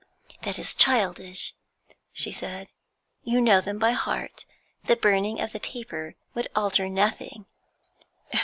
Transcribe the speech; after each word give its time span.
'That 0.41 0.57
is 0.57 0.73
childish,' 0.73 1.53
she 2.11 2.31
said. 2.31 2.69
'You 3.23 3.39
know 3.39 3.61
them 3.61 3.77
by 3.77 3.91
heart; 3.91 4.45
the 4.85 4.95
burning 4.95 5.39
of 5.39 5.51
the 5.53 5.59
paper 5.59 6.15
would 6.33 6.49
alter 6.55 6.89
nothing.' 6.89 7.45